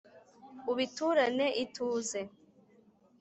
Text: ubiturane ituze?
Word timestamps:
ubiturane 0.71 1.47
ituze? 1.63 2.19